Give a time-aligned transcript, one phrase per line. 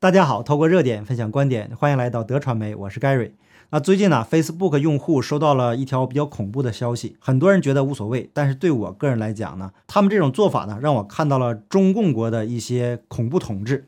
[0.00, 3.32] 大家好，透过热点分享观点，欢迎来到德传媒，我是 Gary。
[3.68, 13.86] 那最近呢，Facebook 用户收到了一条比较恐怖的消息，很多人觉得无所谓，但是对我个人来讲呢，他们这种做法呢，让我看到了中共国的一些恐怖统治。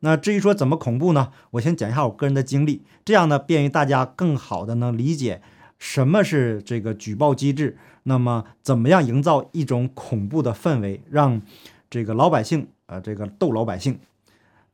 [0.00, 1.32] 那至于说怎么恐怖呢？
[1.52, 5.40] 我先讲一下我个人的经历，这样呢，便于大家更好的能理解
[5.78, 11.40] 什么是这个举报机制，那么怎么样营造一种恐怖的氛围，让
[11.88, 13.98] 这个老百姓呃，这个逗老百姓，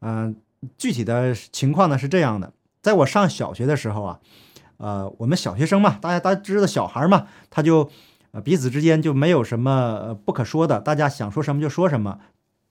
[0.01, 0.35] 嗯。
[0.79, 2.53] 具体的情况呢是这样的，
[2.83, 4.21] 在我上小学的时候啊，
[4.77, 7.91] 呃，我们小学生嘛，大家大家知道小孩嘛，他就
[8.31, 12.19] 呃彼此之间就没有什么不可说的，大家想说什么就说什么，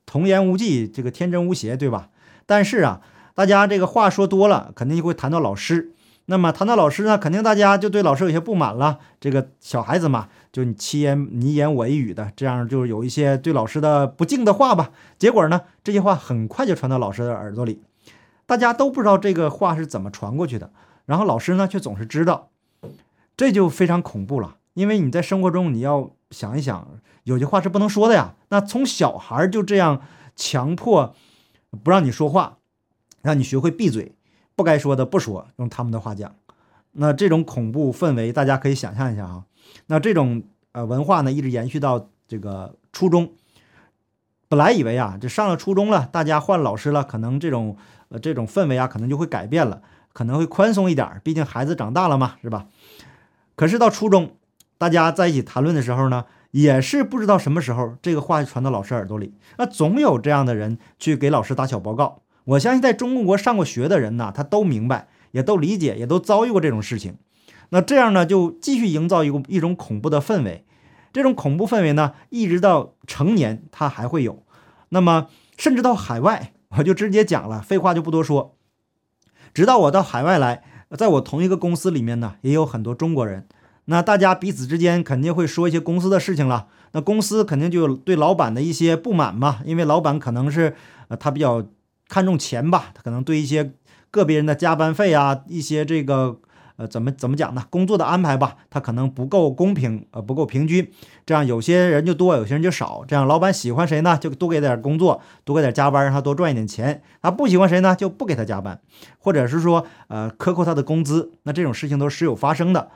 [0.05, 2.09] 童言无忌，这个天真无邪，对吧？
[2.45, 3.01] 但是啊，
[3.35, 5.93] 大家这个话说多了，肯定就会谈到老师。
[6.31, 8.99] 那么谈到老师呢，肯定大家就对老师有些不满了。
[9.19, 14.91] 这个小孩子嘛，就你七言你一言我一语的，这样就有一些对老师的不敬的话吧。
[15.19, 17.81] 结果呢，这些话很快就传到老师的耳朵里，
[18.45, 20.71] 大家都不知道这个话是怎么传过去的。
[21.05, 22.47] 然后老师呢，却总是知道，
[23.35, 24.55] 这就非常恐怖了。
[24.73, 26.87] 因为你在生活中你要想一想，
[27.25, 28.35] 有些话是不能说的呀。
[28.47, 30.01] 那从小孩就这样
[30.37, 31.13] 强迫
[31.83, 32.59] 不让你说话，
[33.21, 34.13] 让你学会闭嘴。
[34.55, 36.35] 不该说的不说，用他们的话讲，
[36.93, 39.45] 那这种恐怖氛围，大家可以想象一下哈。
[39.87, 43.31] 那这种呃文化呢，一直延续到这个初中。
[44.49, 47.77] 本来以为啊，这上了初中了，大家换老师了，可能这种
[48.09, 51.21] 呃这种氛围啊，可能就会改变了，可能会宽松一点。
[51.23, 52.67] 毕竟孩子长大了嘛，是吧？
[53.55, 54.35] 可是到初中，
[54.77, 62.21] 大家在一起谈论的时候呢，也是不知道什么时候这个话传到老师耳朵里，那总有这样的人去给老师打小报告。
[62.51, 67.15] 我相信在中国上过学的人呢，他都明白，也都理解，也都遭遇过这种事情。
[67.69, 70.65] 那这样呢，就继续营造一个一种恐怖的氛围。
[71.13, 74.43] 这种恐怖氛围呢，一直到成年，它还会有。
[74.89, 78.55] 那么，甚至到海外，我就直接讲了，废话就不多说。
[79.53, 80.63] 直到我到海外来，
[80.97, 83.47] 在我同一个公司里面呢，也有很多中国人。
[83.85, 86.67] 那大家彼此之间肯定会说一些公司的事情了。
[86.91, 90.75] 那公司肯定就对老板的一些不满嘛，因为老板可能是
[91.07, 91.65] 呃他比较。
[92.11, 93.71] 看重钱吧，他可能对一些
[94.11, 96.41] 个别人的加班费啊，一些这个
[96.75, 97.63] 呃怎么怎么讲呢？
[97.69, 100.91] 工作的安排吧，他可能不够公平，呃不够平均，
[101.25, 103.05] 这样有些人就多，有些人就少。
[103.07, 107.01] 这样老板喜欢谁呢，就多给点工作，多给点加班，让他多赚一点钱。
[107.21, 108.81] 他不喜欢谁呢，就不给他加班，
[109.17, 111.31] 或者是说呃克扣他的工资。
[111.43, 112.89] 那这种事情都是时有发生的。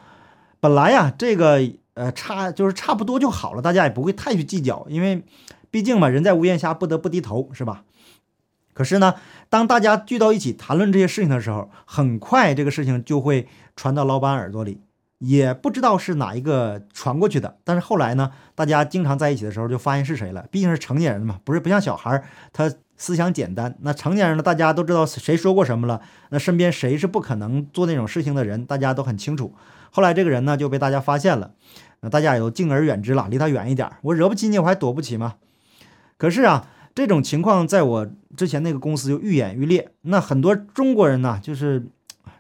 [0.60, 1.62] 本来呀，这个
[1.94, 5.24] 呃差就是差不多就好了，大家也不会太去计较，因为
[5.72, 7.86] 毕竟嘛，人在屋檐下不得不低头，是吧？
[8.76, 9.16] 可是呢，
[9.50, 13.48] 当大家聚到一起谈论这些事情的时候，很快这个事情就会
[13.78, 14.82] 传到老板耳朵里，
[15.20, 17.56] 也不知道是哪一个传过去的。
[17.64, 20.46] 但是后来呢，大家经常在一起的时候，就发现是谁了。
[20.52, 22.22] 毕竟是成年人嘛，不是不像小孩，
[22.52, 23.78] 他思想简单。
[23.80, 26.02] 那成年人呢，大家都知道谁说过什么了。
[26.32, 29.56] 那身边谁是不可能做那种事情的人，大家都很清楚。
[29.90, 31.52] 后来这个人呢，就被大家发现了，
[32.02, 33.90] 那大家也都敬而远之了，离他远一点。
[34.02, 35.36] 我惹不起你，我还躲不起吗？
[36.18, 36.68] 可是啊。
[36.96, 38.08] 这种情况在我
[38.38, 39.92] 之前那个公司就愈演愈烈。
[40.04, 41.88] 那很多中国人呢，就是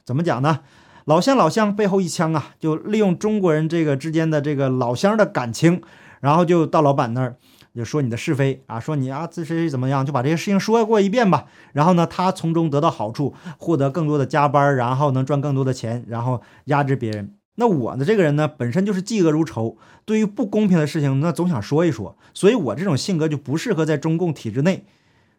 [0.05, 0.61] 怎么讲呢？
[1.03, 5.81] 老乡老乡背后一枪啊，就利用中国人这个之间的这个老乡的感情，
[6.21, 7.35] 然后就到老板那儿
[7.75, 11.45] 就说你的是非啊，说你啊这谁怎么样，就把这些事情说过一遍吧。
[11.73, 17.35] 然后呢，他从中得到好处，获得更多的加班，然后能赚更多的钱，然后压制别人。
[17.55, 24.85] 那我的这个人呢，本身就是嫉恶如仇，对于不公平的事情，那总想说一说，所以我这种性格就不适合在中共体制内。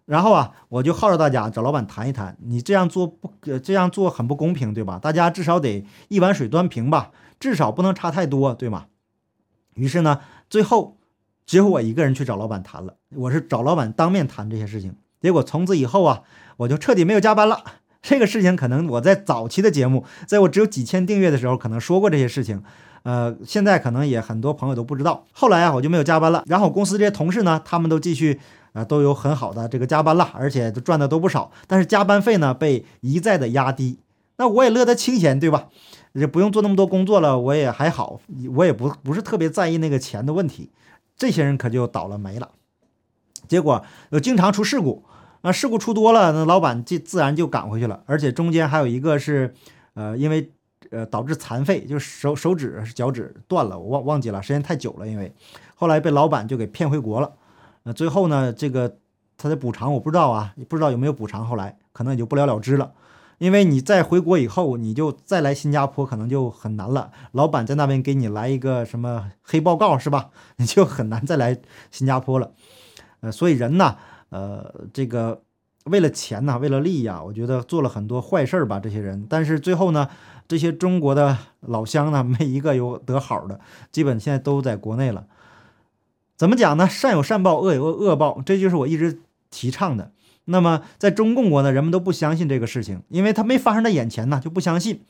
[0.06, 3.32] 然后啊，我就号召大家找老板谈一谈，你这样做不，
[3.62, 4.98] 这样做很不公平，对吧？
[4.98, 7.10] 大家至少得一碗水端平吧，
[7.40, 8.86] 至少不能差太多，对吗？
[9.74, 10.96] 于是呢，最后
[11.44, 14.94] 只有我一个人去找老板谈了，我是找老板当面谈这些事情。
[15.20, 16.22] 结果从此以后啊，
[16.58, 17.64] 我就彻底没有加班了。
[18.08, 22.62] 这个事情可能我在早期的节目，在我只有几千订阅的时候，可能说过这些事情，
[23.02, 25.26] 呃，现在可能也很多朋友都不知道。
[25.32, 28.38] 后来啊，我就没有加班了，然后公司这些同事呢，他们都继续
[28.74, 31.50] 啊，都有很好的这个加班了，而且都赚的都不少。
[31.66, 33.98] 但是加班费呢，被一再的压低，
[34.36, 35.66] 那我也乐得清闲，对吧？
[36.12, 38.20] 也不用做那么多工作了，我也还好，
[38.54, 40.70] 我也不不是特别在意那个钱的问题。
[41.16, 42.50] 这些人可就倒了霉了，
[43.48, 45.02] 结果又经常出事故。
[45.46, 49.54] 那事故出多了，那老板就自然就赶回去了，而且中间还有一个是，
[49.94, 50.50] 呃，因为
[50.90, 55.32] 呃导致残废，就是手手指脚趾断了，我忘忘记了，时间太久了，因为
[55.76, 57.30] 后来被老板就给骗回国了。
[57.84, 58.96] 那最后呢，这个
[59.38, 62.90] 他的补偿我不知道啊，不知道有没有补偿，后来可能也就不了了之了。
[63.38, 70.30] 因为你再回国以后，你就再来新加坡可能就很难了，老板在那边给你来一个什么黑报告是吧？
[70.58, 71.56] 你就很难再来
[71.92, 72.50] 新加坡了。
[73.20, 73.96] 呃，所以人呢。
[74.30, 75.42] 呃，这个
[75.84, 79.26] 为了钱呐，为了利益啊，我觉得做了很多坏事儿吧，这些人。
[79.28, 80.08] 但是最后呢，
[80.48, 83.60] 这些中国的老乡呢，没一个有得好的，
[83.92, 85.26] 基本现在都在国内了。
[86.36, 86.88] 怎么讲呢？
[86.88, 89.20] 善有善报，恶有恶恶报，这就是我一直
[89.50, 90.10] 提倡的。
[90.46, 95.00] 那么在中共国呢，人们都不相信这个事情，因为它没发生在眼前呢，就不相信。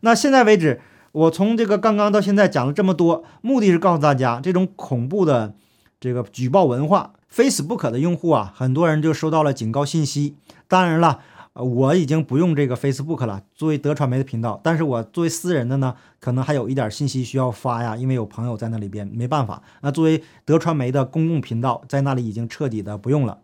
[0.00, 0.80] 那现在为止，
[1.12, 5.54] 我从这个刚刚到现在讲了这么多，目的是告诉大家，这种恐怖的
[6.02, 10.36] 这个举报文化，Facebook 的用户啊，很多人就收到了警告信息。
[10.66, 11.20] 当然了。
[11.54, 19.62] 我已经不用这个 Facebook 了，作为德传媒的频道，但是我作为私人的呢，可能还有一点信息需要发呀，因为有朋友在那里边，没办法。
[19.82, 23.40] 那作为德传媒的公共频道，在那里已经彻底的不用了。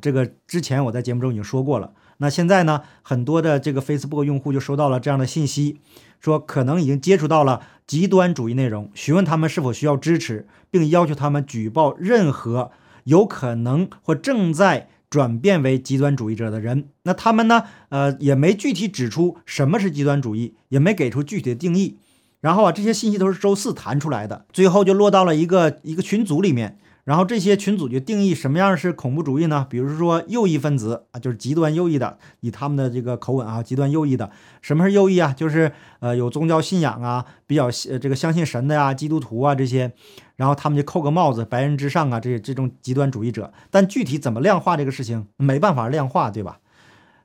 [0.00, 1.92] 这个之前我在节目中已经说过了。
[2.20, 5.80] 那现在呢，很多的这个 Facebook 用户就收到了这样的信息，
[6.20, 12.70] 说可能已经接触到了极端主义内容，询问他们是否需要支持，并要求他们举报任何
[13.04, 14.88] 有可能或正在。
[15.10, 17.64] 转变为极端主义者的人，那他们呢？
[17.88, 21.98] 呃，也没具体指出什么是极端主义，也没给出具体的定义。
[22.40, 26.78] 然后啊，这些信息都是周四弹出来的，最后就落到了一个一个群组里面。
[27.04, 29.66] 然后这些群组就定义什么样是恐怖主义呢？
[29.68, 34.30] 比如说右翼分子啊，就是极端右翼的，以他们的这个口吻啊，极端右翼的。
[34.60, 35.32] 什么是右翼啊？
[35.36, 39.92] 就是呃有宗教信仰啊，比较这个相信神的呀，基督徒啊这些。
[40.36, 43.52] 然后他们就扣个帽子，白人之上啊，这这种极端主义者。
[43.70, 46.60] 但具体怎么量化这个事情，没办法量化，对吧？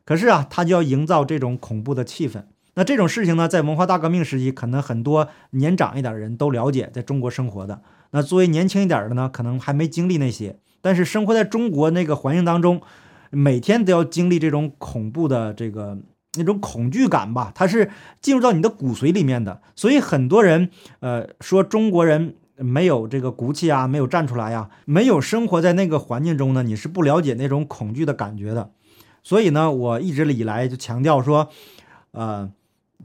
[0.04, 2.44] 可是啊，他就要营造这种恐怖的气氛。
[2.74, 7.82] 那这种事情呢，在文化大革命时期，可能很多年长一点的人都了解，在中国生活的。
[8.16, 12.82] 那作为年轻一点的呢，可能还没经历那些，但是生活在中国那个环境当中，
[13.30, 15.98] 每天都要经历这种恐怖的这个
[16.38, 17.92] 那种恐惧感吧，它是
[18.22, 19.62] 进入到你的骨髓里面的。
[19.76, 20.70] 所以很多人
[21.02, 28.72] 呃说中国人没有这个骨气啊，没有站出来呀，没有生活在那个环境中呢，你是不了解那种恐惧的感觉的。
[29.24, 31.50] 所以呢，我一直以来就强调说，
[32.12, 32.50] 呃。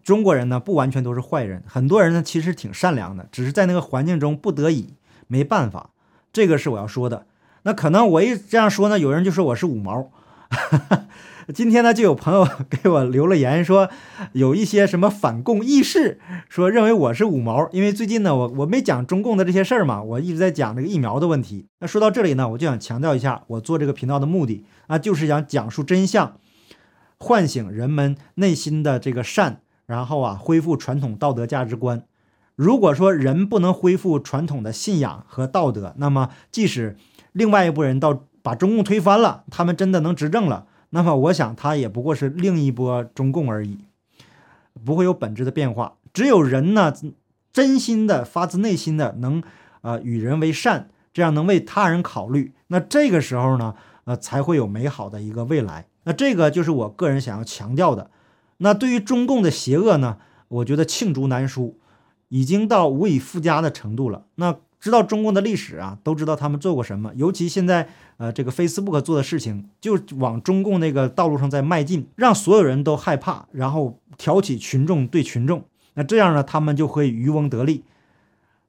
[0.02, 4.94] 中国人呢，不完全都是坏人，很多人呢其实挺善良的，只是在那个环境中不得已，
[5.30, 5.90] 没办法。
[6.32, 7.26] 这个是我要说的。
[7.62, 10.10] 那可能我一这样说呢，有人就说我是五毛。
[11.54, 13.88] 今天呢，就有朋友 给我留了言，说
[14.32, 17.68] 有一些什么反共意识，说认为我是五毛。
[17.72, 21.66] 因为最近呢，我我没讲中共的这些事儿嘛，我一直在讲这个疫苗的问题。
[21.78, 26.36] 那说到这里呢，我就想强调一下，我做这个频道的目的啊，就是想讲述真相，
[27.18, 29.60] 唤醒人们内心的这个善。
[29.86, 32.04] 然后啊，恢复传统道德价值观。
[32.60, 36.94] 如果说人不能恢复传统的信仰和道德，那么即使
[37.32, 43.78] 另外一拨人到把中共推翻了，他们真的能执政了，那么我想他也不过是另一波中共而已，
[44.84, 45.94] 不会有本质的变化。
[46.12, 46.92] 只有人呢，
[47.50, 49.42] 真心的、发自内心的能
[49.80, 53.74] 呃与人为善，这样能为他人考虑，那这个时候呢，
[54.04, 55.86] 呃才会有美好的一个未来。
[56.04, 58.10] 那这个就是我个人想要强调的。
[58.58, 60.18] 那对于中共的邪恶呢？
[60.48, 61.78] 我觉得罄竹难书，
[62.30, 64.24] 已经到无以复加的程度了。
[64.36, 67.12] 那知道中共的历史啊，都知道他们做过什么。
[67.14, 67.86] 尤其现在，
[68.16, 75.62] 呃，这个 Facebook 做的事情，就往中共那个道路上在迈进，让所有人都害怕，然后挑起群众对群众。
[75.94, 77.84] 那这样呢，他们就会渔翁得利。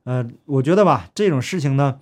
[0.03, 1.99] 呃，我觉得吧，这种事情呢，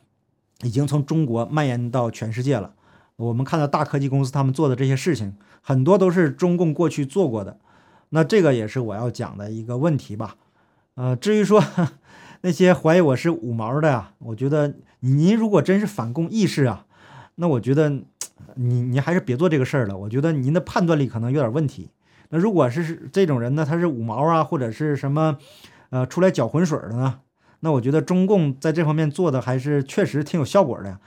[0.64, 2.74] 已经从中国蔓延到全世界了。
[3.18, 7.58] 我们看到大科技公司他们做的这些事情，很多都是中共过去做过的。
[8.10, 10.36] 那这个也是我要讲的一个问题吧，
[11.00, 11.64] 呃，至于说
[12.44, 16.86] 那些怀疑我是五毛的呀，我觉得您如果真是反共意识啊，
[17.36, 17.90] 那我觉得
[18.56, 19.98] 你你还是别做这个事儿了。
[19.98, 21.90] 我觉得您的判断力可能有点问题。
[22.32, 25.38] 那如果是这种人呢，他是五毛啊，或者是什么
[25.90, 27.22] 呃出来搅浑水的呢？
[27.62, 31.00] 那我觉得中共在这方面做的还是确实挺有效果的。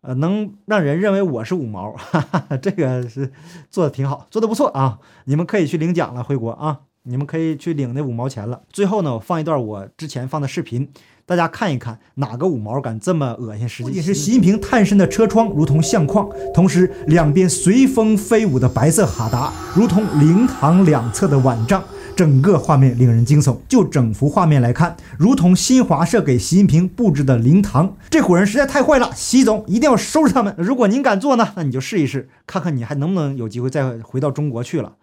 [0.00, 3.30] 呃，能让人认为我是五毛，哈哈，这个是
[3.70, 4.98] 做的挺好，做的不错啊！
[5.26, 6.80] 你们可以去领奖了，回国啊！
[7.04, 8.60] 你们可以去领那五毛钱了。
[8.72, 10.88] 最后呢，我放一段我之前放的视频，
[11.26, 13.68] 大家看一看，哪个五毛敢这么恶心？
[13.68, 21.82] 实际是习近平探身的车窗如同相框，同时两边随风飞舞的白色哈达如同灵堂两侧的碗帐。
[22.14, 23.56] 整个画面令人惊悚。
[23.66, 27.96] 就整幅画面来看，如同新华社给习近平布置的灵堂。
[28.10, 30.54] 这伙人实在太坏了，习总一定要收拾他们。
[30.58, 34.96] 如果您敢做呢，那你就试一试，看看你还能不能有机会再回到中国去了。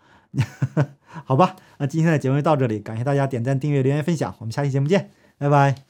[1.26, 5.89] 好吧，那今天的节目就到这里，感谢大家点赞、订阅、留言、分享，我们下期节目见，拜拜。